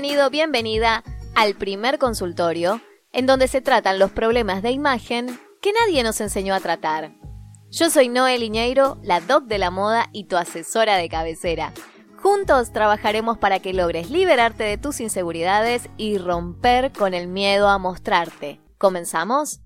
[0.00, 1.02] Bienvenido, bienvenida
[1.34, 6.54] al primer consultorio, en donde se tratan los problemas de imagen que nadie nos enseñó
[6.54, 7.14] a tratar.
[7.68, 11.72] Yo soy Noel Iñeiro, la doc de la moda y tu asesora de cabecera.
[12.16, 17.78] Juntos trabajaremos para que logres liberarte de tus inseguridades y romper con el miedo a
[17.78, 18.60] mostrarte.
[18.78, 19.62] ¿Comenzamos?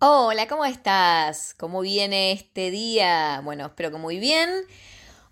[0.00, 1.54] Hola, ¿cómo estás?
[1.54, 3.40] ¿Cómo viene este día?
[3.44, 4.50] Bueno, espero que muy bien.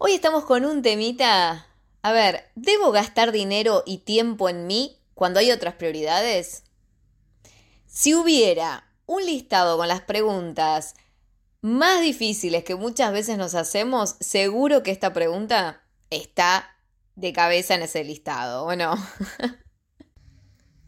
[0.02, 1.66] Hoy estamos con un temita.
[2.00, 6.62] A ver, ¿debo gastar dinero y tiempo en mí cuando hay otras prioridades?
[7.84, 10.95] Si hubiera un listado con las preguntas
[11.60, 16.78] más difíciles que muchas veces nos hacemos, seguro que esta pregunta está
[17.14, 18.95] de cabeza en ese listado, ¿o no?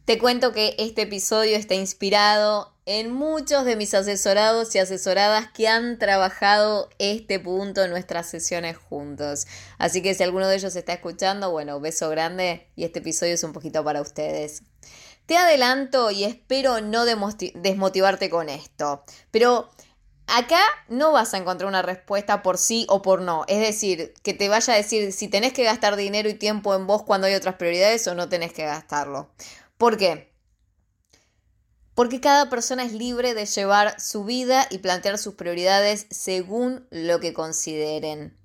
[0.05, 5.69] Te cuento que este episodio está inspirado en muchos de mis asesorados y asesoradas que
[5.69, 9.47] han trabajado este punto en nuestras sesiones juntos.
[9.77, 13.45] Así que si alguno de ellos está escuchando, bueno, beso grande y este episodio es
[13.45, 14.63] un poquito para ustedes.
[15.25, 19.69] Te adelanto y espero no desmotivarte con esto, pero
[20.27, 23.45] acá no vas a encontrar una respuesta por sí o por no.
[23.47, 26.87] Es decir, que te vaya a decir si tenés que gastar dinero y tiempo en
[26.87, 29.29] vos cuando hay otras prioridades o no tenés que gastarlo.
[29.83, 30.33] ¿Por qué?
[31.93, 37.19] porque cada persona es libre de llevar su vida y plantear sus prioridades según lo
[37.19, 38.37] que consideren.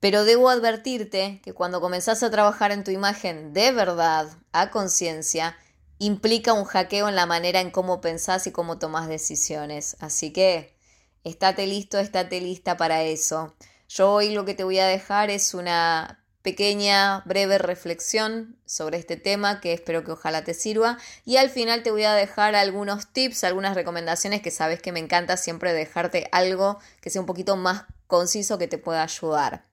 [0.00, 5.54] Pero debo advertirte que cuando comenzás a trabajar en tu imagen de verdad, a conciencia,
[5.98, 9.98] implica un hackeo en la manera en cómo pensás y cómo tomás decisiones.
[10.00, 10.78] Así que,
[11.24, 13.54] estate listo, estate lista para eso.
[13.86, 19.16] Yo hoy lo que te voy a dejar es una pequeña, breve reflexión sobre este
[19.16, 20.98] tema que espero que ojalá te sirva.
[21.24, 25.00] Y al final te voy a dejar algunos tips, algunas recomendaciones que sabes que me
[25.00, 29.66] encanta siempre dejarte algo que sea un poquito más conciso que te pueda ayudar.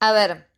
[0.00, 0.48] A ver,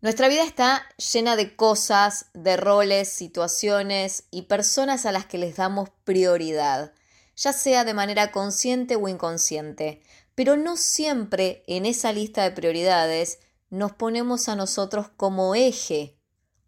[0.00, 5.56] nuestra vida está llena de cosas, de roles, situaciones y personas a las que les
[5.56, 6.92] damos prioridad,
[7.36, 10.02] ya sea de manera consciente o inconsciente.
[10.34, 16.18] Pero no siempre en esa lista de prioridades nos ponemos a nosotros como eje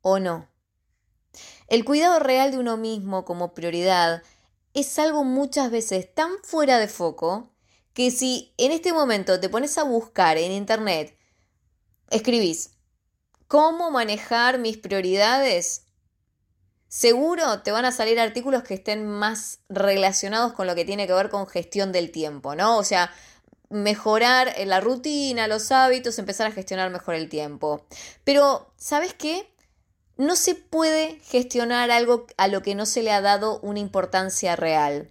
[0.01, 0.49] o no.
[1.67, 4.23] El cuidado real de uno mismo como prioridad
[4.75, 7.51] es algo muchas veces tan fuera de foco
[7.93, 11.19] que si en este momento te pones a buscar en internet,
[12.11, 12.71] escribís,
[13.49, 15.85] ¿cómo manejar mis prioridades?
[16.89, 21.15] Seguro te van a salir artículos que estén más relacionados con lo que tiene que
[21.15, 22.77] ver con gestión del tiempo, ¿no?
[22.77, 23.11] O sea,
[23.73, 27.87] mejorar la rutina, los hábitos, empezar a gestionar mejor el tiempo.
[28.23, 29.51] Pero, ¿sabes qué?
[30.19, 34.57] No se puede gestionar algo a lo que no se le ha dado una importancia
[34.57, 35.11] real.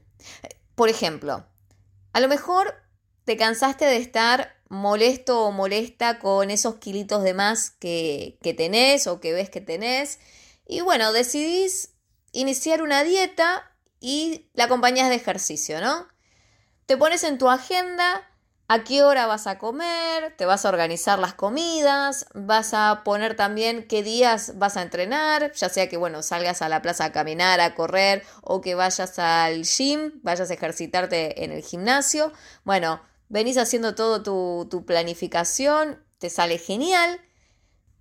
[0.76, 1.46] Por ejemplo,
[2.14, 2.76] a lo mejor
[3.26, 9.08] te cansaste de estar molesto o molesta con esos kilitos de más que, que tenés
[9.08, 10.20] o que ves que tenés.
[10.68, 11.94] Y bueno, decidís
[12.32, 16.08] iniciar una dieta y la acompañas de ejercicio, ¿no?
[16.86, 18.31] Te pones en tu agenda
[18.74, 23.36] a qué hora vas a comer, te vas a organizar las comidas, vas a poner
[23.36, 27.12] también qué días vas a entrenar, ya sea que bueno, salgas a la plaza a
[27.12, 32.32] caminar, a correr o que vayas al gym, vayas a ejercitarte en el gimnasio.
[32.64, 37.20] Bueno, venís haciendo todo tu, tu planificación, te sale genial,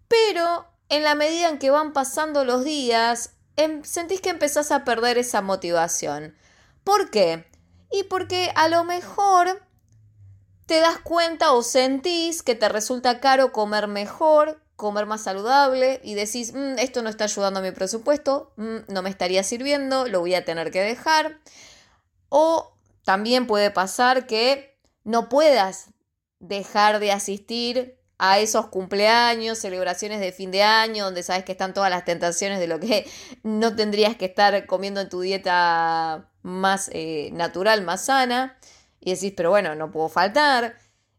[0.06, 4.84] pero en la medida en que van pasando los días, em, sentís que empezás a
[4.84, 6.36] perder esa motivación.
[6.84, 7.44] ¿Por qué?
[7.90, 9.68] Y porque a lo mejor
[10.70, 16.14] te das cuenta o sentís que te resulta caro comer mejor, comer más saludable y
[16.14, 20.20] decís, mm, esto no está ayudando a mi presupuesto, mm, no me estaría sirviendo, lo
[20.20, 21.40] voy a tener que dejar.
[22.28, 22.72] O
[23.04, 25.88] también puede pasar que no puedas
[26.38, 31.74] dejar de asistir a esos cumpleaños, celebraciones de fin de año, donde sabes que están
[31.74, 33.10] todas las tentaciones de lo que
[33.42, 38.56] no tendrías que estar comiendo en tu dieta más eh, natural, más sana
[39.00, 40.76] y decís, pero bueno, no puedo faltar.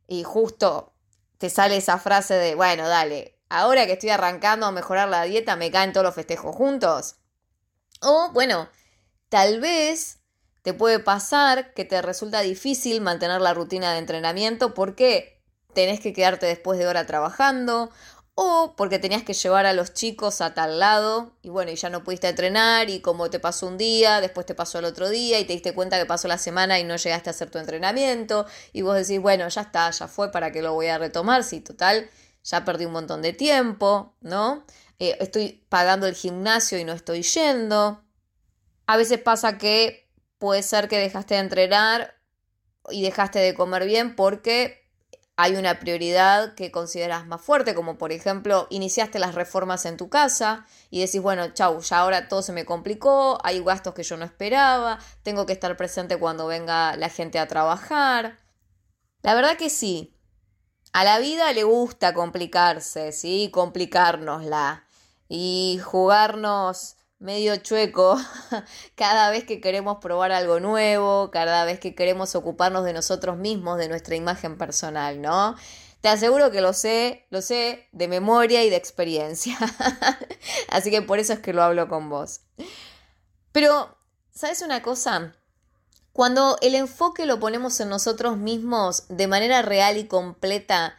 [0.07, 0.94] Y justo
[1.38, 5.56] te sale esa frase de, bueno, dale, ahora que estoy arrancando a mejorar la dieta,
[5.56, 7.16] me caen todos los festejos juntos.
[8.01, 8.69] O, bueno,
[9.30, 10.19] tal vez
[10.62, 15.42] te puede pasar que te resulta difícil mantener la rutina de entrenamiento porque
[15.74, 17.89] tenés que quedarte después de hora trabajando
[18.36, 21.89] o porque tenías que llevar a los chicos a tal lado y bueno, y ya
[21.89, 25.39] no pudiste entrenar y como te pasó un día, después te pasó el otro día
[25.39, 28.45] y te diste cuenta que pasó la semana y no llegaste a hacer tu entrenamiento
[28.74, 31.44] y vos decís, bueno, ya está, ya fue, ¿para qué lo voy a retomar?
[31.44, 32.10] Si total,
[32.44, 34.66] ya perdí un montón de tiempo, ¿no?
[35.00, 38.04] Eh, estoy pagando el gimnasio y no estoy yendo.
[38.88, 42.16] A veces pasa que puede ser que dejaste de entrenar
[42.89, 44.81] y dejaste de comer bien porque
[45.41, 50.07] hay una prioridad que consideras más fuerte, como por ejemplo, iniciaste las reformas en tu
[50.07, 54.17] casa y decís, bueno, chau, ya ahora todo se me complicó, hay gastos que yo
[54.17, 58.38] no esperaba, tengo que estar presente cuando venga la gente a trabajar.
[59.23, 60.15] La verdad que sí,
[60.93, 63.49] a la vida le gusta complicarse, ¿sí?
[63.51, 64.85] Complicárnosla
[65.27, 68.19] y jugarnos medio chueco
[68.95, 73.77] cada vez que queremos probar algo nuevo, cada vez que queremos ocuparnos de nosotros mismos,
[73.77, 75.56] de nuestra imagen personal, ¿no?
[76.01, 79.56] Te aseguro que lo sé, lo sé de memoria y de experiencia.
[80.69, 82.41] Así que por eso es que lo hablo con vos.
[83.51, 83.95] Pero,
[84.33, 85.35] ¿sabes una cosa?
[86.12, 90.97] Cuando el enfoque lo ponemos en nosotros mismos de manera real y completa,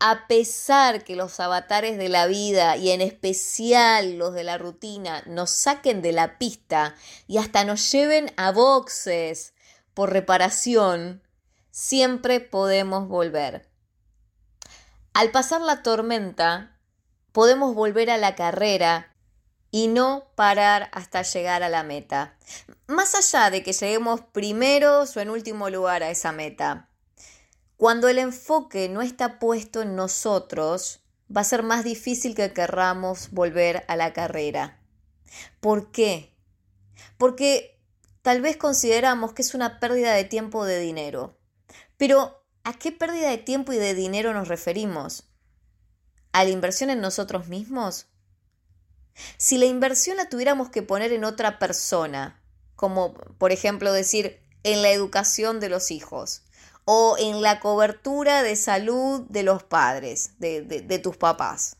[0.00, 5.22] a pesar que los avatares de la vida y en especial los de la rutina
[5.26, 6.94] nos saquen de la pista
[7.26, 9.52] y hasta nos lleven a boxes
[9.92, 11.22] por reparación,
[11.70, 13.68] siempre podemos volver.
[15.12, 16.78] Al pasar la tormenta,
[17.32, 19.14] podemos volver a la carrera
[19.70, 22.36] y no parar hasta llegar a la meta.
[22.86, 26.89] Más allá de que lleguemos primeros o en último lugar a esa meta.
[27.80, 31.00] Cuando el enfoque no está puesto en nosotros,
[31.34, 34.78] va a ser más difícil que querramos volver a la carrera.
[35.60, 36.36] ¿Por qué?
[37.16, 37.80] Porque
[38.20, 41.38] tal vez consideramos que es una pérdida de tiempo o de dinero.
[41.96, 45.30] Pero, ¿a qué pérdida de tiempo y de dinero nos referimos?
[46.32, 48.08] ¿A la inversión en nosotros mismos?
[49.38, 52.42] Si la inversión la tuviéramos que poner en otra persona,
[52.76, 56.42] como por ejemplo decir en la educación de los hijos,
[56.92, 61.76] o en la cobertura de salud de los padres, de, tus papás.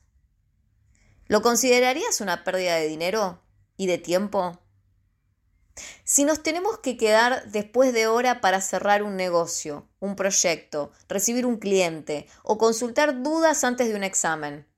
[1.26, 3.42] ¿Lo considerarías una pérdida de dinero
[3.76, 4.60] y de tiempo?
[6.04, 11.44] Si nos tenemos que quedar después de hora para cerrar un negocio, un proyecto, recibir
[11.44, 14.68] un cliente o consultar dudas antes de un examen,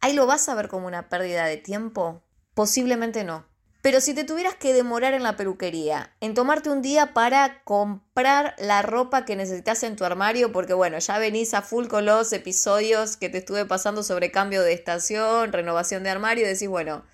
[0.00, 2.24] ¿ahí lo vas a ver como una pérdida de tiempo?
[2.54, 3.49] Posiblemente no.
[3.82, 8.54] Pero si te tuvieras que demorar en la peluquería, en tomarte un día para comprar
[8.58, 12.30] la ropa que necesitas en tu armario, porque bueno, ya venís a full con los
[12.34, 17.04] episodios que te estuve pasando sobre cambio de estación, renovación de armario, y decís, bueno,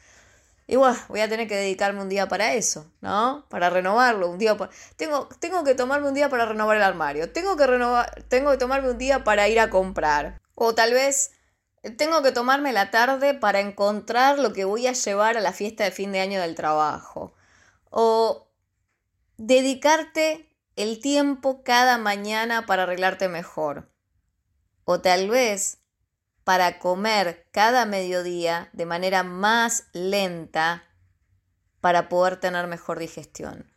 [0.66, 3.46] igual voy a tener que dedicarme un día para eso, ¿no?
[3.48, 4.56] Para renovarlo, un día
[4.96, 8.58] tengo, tengo que tomarme un día para renovar el armario, tengo que renovar, tengo que
[8.58, 10.40] tomarme un día para ir a comprar.
[10.56, 11.30] O tal vez
[11.90, 15.84] tengo que tomarme la tarde para encontrar lo que voy a llevar a la fiesta
[15.84, 17.34] de fin de año del trabajo.
[17.90, 18.48] O
[19.36, 23.90] dedicarte el tiempo cada mañana para arreglarte mejor.
[24.84, 25.78] O tal vez
[26.44, 30.84] para comer cada mediodía de manera más lenta
[31.80, 33.72] para poder tener mejor digestión.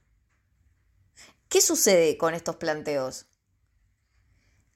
[1.48, 3.26] ¿Qué sucede con estos planteos?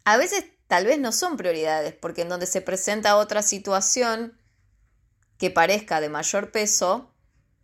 [0.05, 4.35] A veces tal vez no son prioridades, porque en donde se presenta otra situación
[5.37, 7.13] que parezca de mayor peso,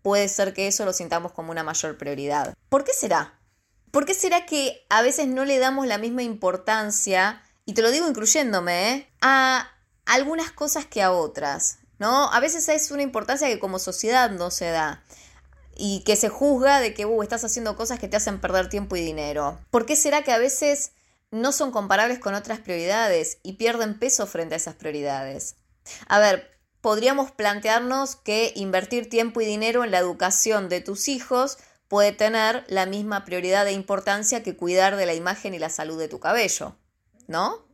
[0.04, 2.54] puede ser que eso lo sintamos como una mayor prioridad.
[2.70, 3.40] ¿Por qué será?
[3.90, 7.90] ¿Por qué será que a veces no le damos la misma importancia, y te lo
[7.90, 9.10] digo incluyéndome, ¿eh?
[9.22, 9.72] a
[10.06, 11.80] algunas cosas que a otras?
[11.98, 12.32] ¿No?
[12.32, 15.04] A veces es una importancia que como sociedad no se da
[15.76, 18.96] y que se juzga de que uh, estás haciendo cosas que te hacen perder tiempo
[18.98, 19.58] y dinero.
[19.72, 20.92] ¿Por qué será que a veces
[21.32, 25.56] no son comparables con otras prioridades y pierden peso frente a esas prioridades.
[26.08, 31.58] A ver, podríamos plantearnos que invertir tiempo y dinero en la educación de tus hijos
[31.88, 35.98] puede tener la misma prioridad e importancia que cuidar de la imagen y la salud
[35.98, 36.76] de tu cabello,
[37.28, 37.66] ¿no?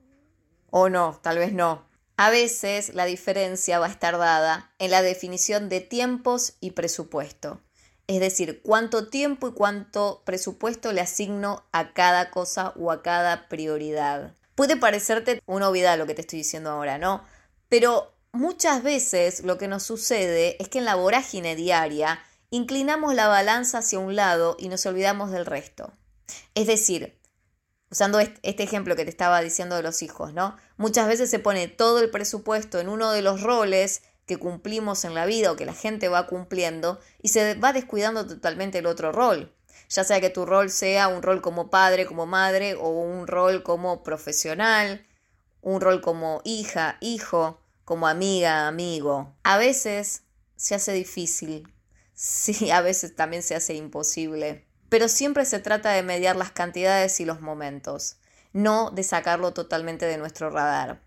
[0.69, 1.87] O no, tal vez no.
[2.17, 7.61] A veces la diferencia va a estar dada en la definición de tiempos y presupuesto
[8.07, 13.49] es decir, cuánto tiempo y cuánto presupuesto le asigno a cada cosa o a cada
[13.49, 14.35] prioridad.
[14.53, 17.23] Puede parecerte una obviedad lo que te estoy diciendo ahora, ¿no?
[17.67, 22.19] Pero muchas veces lo que nos sucede es que en la vorágine diaria
[22.51, 25.91] inclinamos la balanza hacia un lado y nos olvidamos del resto.
[26.53, 27.19] Es decir,
[27.89, 30.57] usando este ejemplo que te estaba diciendo de los hijos, ¿no?
[30.77, 35.13] Muchas veces se pone todo el presupuesto en uno de los roles que cumplimos en
[35.13, 39.11] la vida o que la gente va cumpliendo y se va descuidando totalmente el otro
[39.11, 39.55] rol.
[39.89, 43.61] Ya sea que tu rol sea un rol como padre, como madre o un rol
[43.61, 45.05] como profesional,
[45.61, 49.35] un rol como hija, hijo, como amiga, amigo.
[49.43, 50.23] A veces
[50.55, 51.71] se hace difícil,
[52.13, 57.19] sí, a veces también se hace imposible, pero siempre se trata de mediar las cantidades
[57.19, 58.17] y los momentos,
[58.53, 61.01] no de sacarlo totalmente de nuestro radar.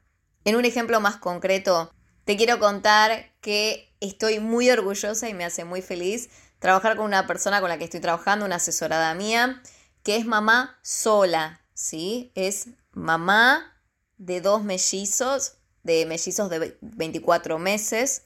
[0.45, 1.93] En un ejemplo más concreto,
[2.29, 7.27] te quiero contar que estoy muy orgullosa y me hace muy feliz trabajar con una
[7.27, 9.63] persona con la que estoy trabajando, una asesorada mía,
[10.03, 12.31] que es mamá sola, ¿sí?
[12.35, 13.81] Es mamá
[14.19, 15.55] de dos mellizos,
[15.85, 18.25] de mellizos de 24 meses.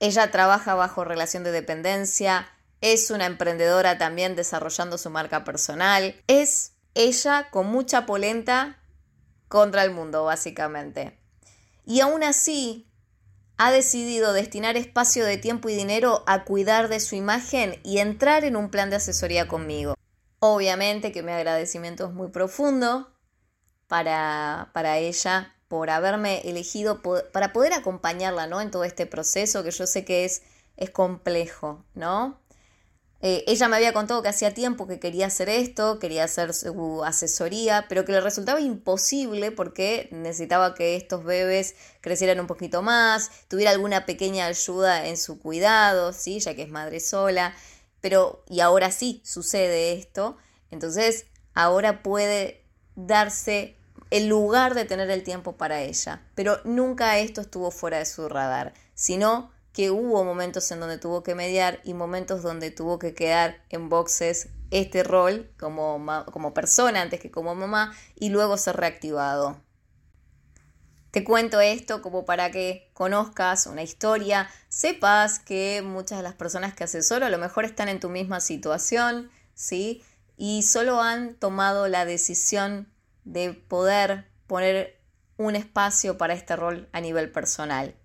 [0.00, 2.48] Ella trabaja bajo relación de dependencia,
[2.80, 6.20] es una emprendedora también desarrollando su marca personal.
[6.26, 8.82] Es ella con mucha polenta
[9.46, 11.20] contra el mundo, básicamente.
[11.86, 12.90] Y aún así,
[13.56, 18.44] ha decidido destinar espacio de tiempo y dinero a cuidar de su imagen y entrar
[18.44, 19.94] en un plan de asesoría conmigo.
[20.40, 23.12] Obviamente que mi agradecimiento es muy profundo
[23.86, 28.60] para, para ella por haberme elegido para poder acompañarla ¿no?
[28.60, 30.42] en todo este proceso que yo sé que es,
[30.76, 32.38] es complejo, ¿no?
[33.26, 37.02] Eh, ella me había contado que hacía tiempo que quería hacer esto, quería hacer su
[37.04, 43.30] asesoría, pero que le resultaba imposible porque necesitaba que estos bebés crecieran un poquito más,
[43.48, 46.38] tuviera alguna pequeña ayuda en su cuidado, ¿sí?
[46.38, 47.56] ya que es madre sola.
[48.02, 50.36] Pero, y ahora sí sucede esto,
[50.70, 53.78] entonces ahora puede darse
[54.10, 56.20] el lugar de tener el tiempo para ella.
[56.34, 61.24] Pero nunca esto estuvo fuera de su radar, sino que hubo momentos en donde tuvo
[61.24, 66.00] que mediar y momentos donde tuvo que quedar en boxes este rol como,
[66.32, 69.60] como persona antes que como mamá y luego ser reactivado.
[71.10, 76.74] Te cuento esto como para que conozcas una historia, sepas que muchas de las personas
[76.74, 80.04] que asesoro a lo mejor están en tu misma situación, ¿sí?
[80.36, 82.88] Y solo han tomado la decisión
[83.24, 85.00] de poder poner
[85.36, 87.96] un espacio para este rol a nivel personal.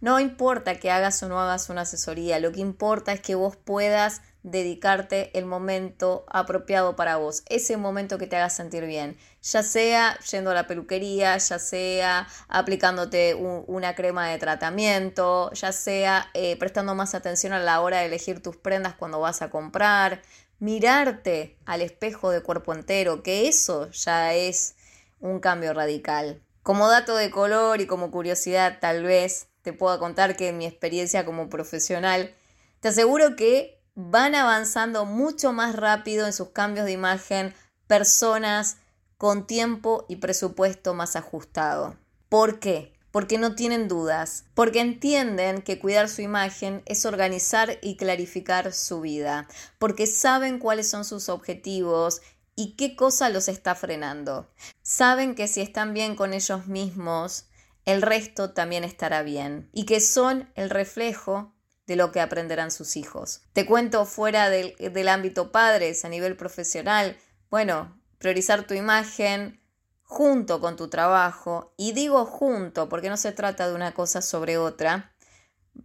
[0.00, 3.56] No importa que hagas o no hagas una asesoría, lo que importa es que vos
[3.56, 9.62] puedas dedicarte el momento apropiado para vos, ese momento que te haga sentir bien, ya
[9.62, 16.56] sea yendo a la peluquería, ya sea aplicándote una crema de tratamiento, ya sea eh,
[16.56, 20.22] prestando más atención a la hora de elegir tus prendas cuando vas a comprar,
[20.60, 24.76] mirarte al espejo de cuerpo entero, que eso ya es
[25.20, 26.42] un cambio radical.
[26.62, 30.66] Como dato de color y como curiosidad tal vez, te puedo contar que en mi
[30.66, 32.34] experiencia como profesional,
[32.80, 37.54] te aseguro que van avanzando mucho más rápido en sus cambios de imagen
[37.86, 38.76] personas
[39.18, 41.96] con tiempo y presupuesto más ajustado.
[42.28, 42.94] ¿Por qué?
[43.10, 49.00] Porque no tienen dudas, porque entienden que cuidar su imagen es organizar y clarificar su
[49.00, 49.48] vida,
[49.78, 52.22] porque saben cuáles son sus objetivos
[52.54, 54.48] y qué cosa los está frenando.
[54.82, 57.46] Saben que si están bien con ellos mismos,
[57.84, 61.54] el resto también estará bien y que son el reflejo
[61.86, 63.42] de lo que aprenderán sus hijos.
[63.52, 67.16] Te cuento fuera del, del ámbito padres, a nivel profesional,
[67.50, 69.60] bueno, priorizar tu imagen
[70.02, 74.58] junto con tu trabajo, y digo junto porque no se trata de una cosa sobre
[74.58, 75.14] otra,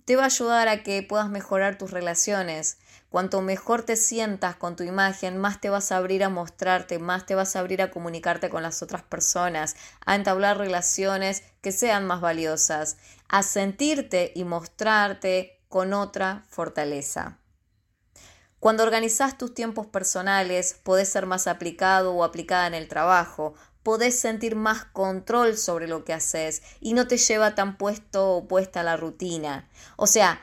[0.05, 2.77] te va a ayudar a que puedas mejorar tus relaciones,
[3.15, 7.25] Cuanto mejor te sientas con tu imagen, más te vas a abrir a mostrarte, más
[7.25, 12.05] te vas a abrir a comunicarte con las otras personas, a entablar relaciones que sean
[12.05, 12.97] más valiosas,
[13.29, 17.39] a sentirte y mostrarte con otra fortaleza.
[18.59, 23.53] Cuando organizas tus tiempos personales, podés ser más aplicado o aplicada en el trabajo,
[23.85, 28.47] podés sentir más control sobre lo que haces y no te lleva tan puesto o
[28.47, 29.69] puesta la rutina.
[29.95, 30.41] O sea,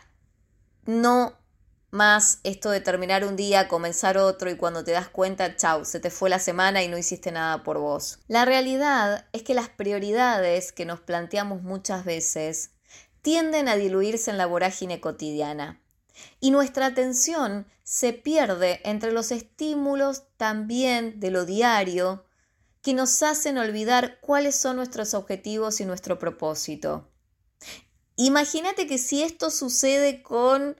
[0.86, 1.36] no
[1.90, 5.98] más esto de terminar un día, comenzar otro y cuando te das cuenta, chau, se
[5.98, 8.20] te fue la semana y no hiciste nada por vos.
[8.28, 12.70] La realidad es que las prioridades que nos planteamos muchas veces
[13.22, 15.82] tienden a diluirse en la vorágine cotidiana
[16.38, 22.24] y nuestra atención se pierde entre los estímulos también de lo diario
[22.82, 27.08] que nos hacen olvidar cuáles son nuestros objetivos y nuestro propósito.
[28.16, 30.76] Imagínate que si esto sucede con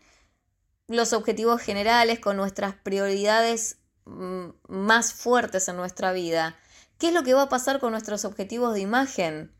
[0.88, 6.58] los objetivos generales, con nuestras prioridades mm, más fuertes en nuestra vida.
[6.98, 9.52] ¿Qué es lo que va a pasar con nuestros objetivos de imagen?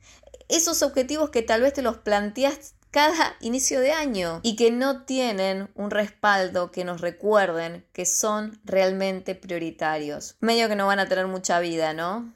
[0.48, 5.04] Esos objetivos que tal vez te los planteas cada inicio de año y que no
[5.04, 10.36] tienen un respaldo que nos recuerden que son realmente prioritarios.
[10.40, 12.34] Medio que no van a tener mucha vida, ¿no?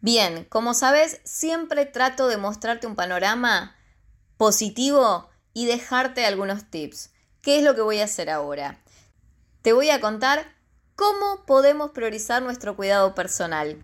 [0.00, 3.76] Bien, como sabes, siempre trato de mostrarte un panorama
[4.36, 7.10] positivo y dejarte algunos tips.
[7.42, 8.78] ¿Qué es lo que voy a hacer ahora?
[9.62, 10.54] Te voy a contar
[10.94, 13.82] cómo podemos priorizar nuestro cuidado personal.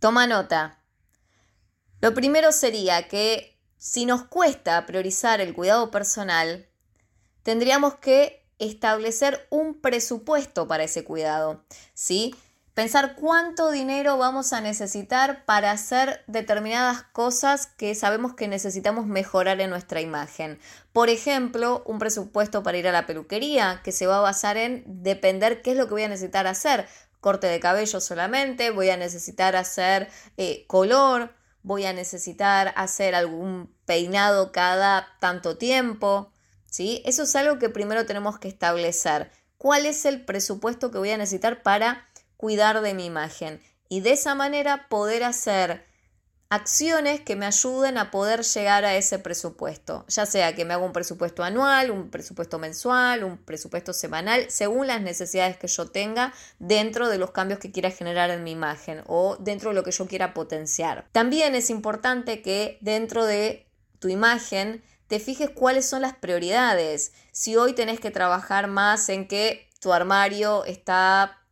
[0.00, 0.82] Toma nota.
[2.00, 3.53] Lo primero sería que
[3.84, 6.66] si nos cuesta priorizar el cuidado personal,
[7.42, 11.62] tendríamos que establecer un presupuesto para ese cuidado,
[11.92, 12.34] ¿sí?
[12.72, 19.60] Pensar cuánto dinero vamos a necesitar para hacer determinadas cosas que sabemos que necesitamos mejorar
[19.60, 20.58] en nuestra imagen.
[20.94, 24.82] Por ejemplo, un presupuesto para ir a la peluquería que se va a basar en
[24.86, 26.88] depender qué es lo que voy a necesitar hacer.
[27.20, 33.74] Corte de cabello solamente, voy a necesitar hacer eh, color, voy a necesitar hacer algún
[33.86, 36.30] peinado cada tanto tiempo,
[36.66, 37.02] ¿sí?
[37.06, 39.32] Eso es algo que primero tenemos que establecer.
[39.56, 42.06] ¿Cuál es el presupuesto que voy a necesitar para
[42.36, 43.62] cuidar de mi imagen?
[43.88, 45.86] Y de esa manera poder hacer
[46.48, 50.84] acciones que me ayuden a poder llegar a ese presupuesto, ya sea que me haga
[50.84, 56.32] un presupuesto anual, un presupuesto mensual, un presupuesto semanal, según las necesidades que yo tenga
[56.58, 59.90] dentro de los cambios que quiera generar en mi imagen o dentro de lo que
[59.90, 61.08] yo quiera potenciar.
[61.12, 63.66] También es importante que dentro de
[63.98, 67.12] tu imagen te fijes cuáles son las prioridades.
[67.32, 71.43] Si hoy tenés que trabajar más en que tu armario está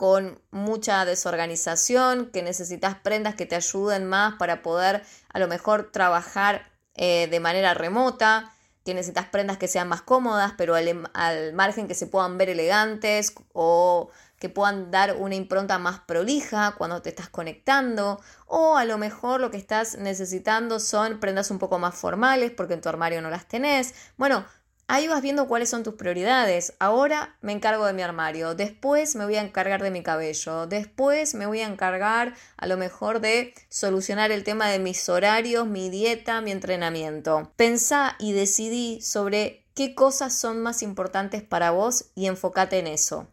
[0.00, 5.90] con mucha desorganización, que necesitas prendas que te ayuden más para poder a lo mejor
[5.92, 8.50] trabajar eh, de manera remota,
[8.82, 12.48] que necesitas prendas que sean más cómodas, pero al, al, margen que se puedan ver
[12.48, 18.86] elegantes o que puedan dar una impronta más prolija cuando te estás conectando, o a
[18.86, 22.88] lo mejor lo que estás necesitando son prendas un poco más formales porque en tu
[22.88, 23.94] armario no las tenés.
[24.16, 24.46] Bueno,
[24.92, 26.74] Ahí vas viendo cuáles son tus prioridades.
[26.80, 31.36] Ahora me encargo de mi armario, después me voy a encargar de mi cabello, después
[31.36, 35.90] me voy a encargar a lo mejor de solucionar el tema de mis horarios, mi
[35.90, 37.52] dieta, mi entrenamiento.
[37.54, 43.28] Pensá y decidí sobre qué cosas son más importantes para vos y enfócate en eso.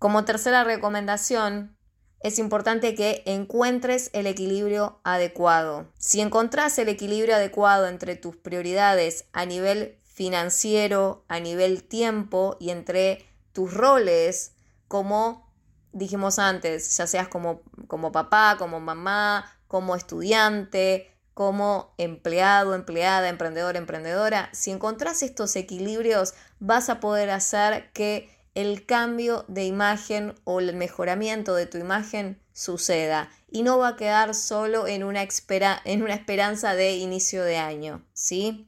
[0.00, 1.76] Como tercera recomendación,
[2.18, 5.86] es importante que encuentres el equilibrio adecuado.
[5.98, 12.70] Si encontrás el equilibrio adecuado entre tus prioridades a nivel financiero, a nivel tiempo y
[12.70, 14.54] entre tus roles
[14.88, 15.52] como
[15.92, 23.76] dijimos antes, ya seas como, como papá, como mamá, como estudiante, como empleado, empleada, emprendedor,
[23.76, 30.60] emprendedora, si encontrás estos equilibrios vas a poder hacer que el cambio de imagen o
[30.60, 35.78] el mejoramiento de tu imagen suceda y no va a quedar solo en una, espera,
[35.84, 38.66] en una esperanza de inicio de año, ¿sí?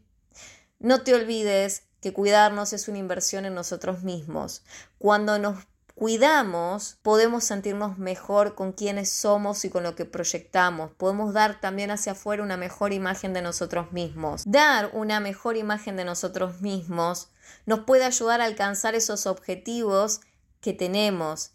[0.81, 4.63] No te olvides que cuidarnos es una inversión en nosotros mismos.
[4.99, 10.93] Cuando nos cuidamos, podemos sentirnos mejor con quienes somos y con lo que proyectamos.
[10.93, 14.45] Podemos dar también hacia afuera una mejor imagen de nosotros mismos.
[14.47, 17.31] Dar una mejor imagen de nosotros mismos
[17.67, 20.21] nos puede ayudar a alcanzar esos objetivos
[20.61, 21.51] que tenemos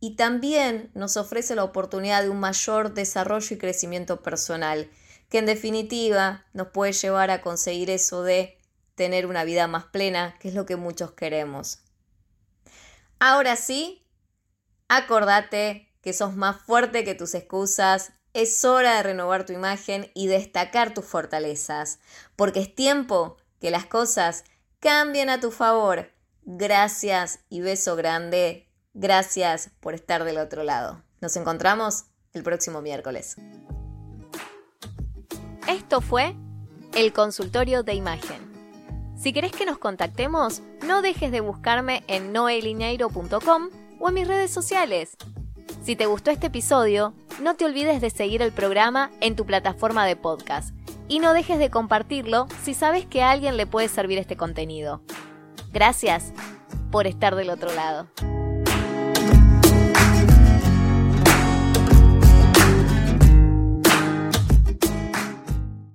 [0.00, 4.90] y también nos ofrece la oportunidad de un mayor desarrollo y crecimiento personal,
[5.30, 8.57] que en definitiva nos puede llevar a conseguir eso de
[8.98, 11.78] tener una vida más plena, que es lo que muchos queremos.
[13.20, 14.04] Ahora sí,
[14.88, 20.26] acordate que sos más fuerte que tus excusas, es hora de renovar tu imagen y
[20.26, 22.00] destacar tus fortalezas,
[22.36, 24.44] porque es tiempo que las cosas
[24.80, 26.10] cambien a tu favor.
[26.42, 28.68] Gracias y beso grande.
[28.94, 31.02] Gracias por estar del otro lado.
[31.20, 33.36] Nos encontramos el próximo miércoles.
[35.68, 36.34] Esto fue
[36.94, 38.57] el consultorio de imagen.
[39.18, 44.52] Si querés que nos contactemos, no dejes de buscarme en noelineiro.com o en mis redes
[44.52, 45.16] sociales.
[45.82, 50.06] Si te gustó este episodio, no te olvides de seguir el programa en tu plataforma
[50.06, 50.72] de podcast
[51.08, 55.02] y no dejes de compartirlo si sabes que a alguien le puede servir este contenido.
[55.72, 56.32] Gracias
[56.92, 58.06] por estar del otro lado.